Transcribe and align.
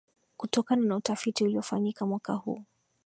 kutokana 0.37 0.85
na 0.85 0.95
utafiti 0.95 1.43
uliyofanyika 1.43 2.05
mwaka 2.05 2.33
huu 2.33 2.63